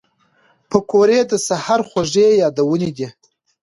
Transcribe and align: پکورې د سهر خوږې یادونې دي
پکورې 0.69 1.19
د 1.31 1.33
سهر 1.47 1.79
خوږې 1.89 2.27
یادونې 2.41 2.89
دي 2.97 3.07